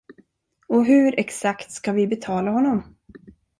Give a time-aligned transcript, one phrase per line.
[0.67, 2.83] Och hur exakt ska vi betala honom?